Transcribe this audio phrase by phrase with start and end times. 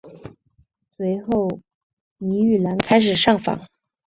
[0.97, 1.59] 随后
[2.17, 3.61] 倪玉兰开始上访。